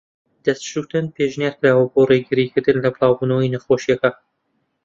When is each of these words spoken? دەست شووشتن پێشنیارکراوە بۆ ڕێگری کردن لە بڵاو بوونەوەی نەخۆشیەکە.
دەست 0.45 0.61
شووشتن 0.71 1.05
پێشنیارکراوە 1.15 1.85
بۆ 1.93 2.01
ڕێگری 2.09 2.45
کردن 2.53 2.77
لە 2.83 2.89
بڵاو 2.93 3.17
بوونەوەی 3.17 3.53
نەخۆشیەکە. 3.55 4.09